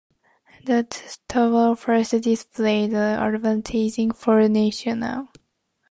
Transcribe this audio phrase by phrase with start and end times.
[0.65, 0.87] The
[1.27, 5.27] tower first displayed advertising for National.